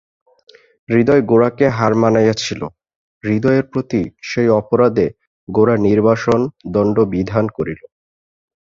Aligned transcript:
হৃদয় 0.89 1.21
গোরাকে 1.21 1.65
হার 1.69 1.93
মানাইয়াছিল, 1.95 2.61
হৃদয়ের 3.23 3.65
প্রতি 3.71 4.01
সেই 4.21 4.49
অপরাধে 4.59 5.07
গোরা 5.47 5.75
নির্বাসন-দণ্ড 5.87 6.97
বিধান 7.13 7.45
করিল। 7.49 7.81